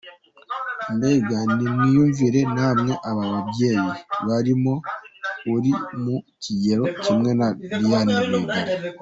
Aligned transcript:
Mbega 0.95 1.37
nimwiyumvire 1.57 2.41
namwe 2.55 2.93
aba 3.09 3.23
babyeyi, 3.33 3.93
barimo 4.27 4.73
n’uri 5.43 5.71
mu 6.03 6.15
kigero 6.43 6.83
kimwe 7.03 7.31
na 7.39 7.47
Diane 7.81 8.13
Rwigara. 8.23 8.71